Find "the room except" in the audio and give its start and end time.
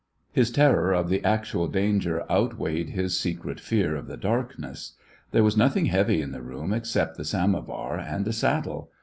6.31-7.17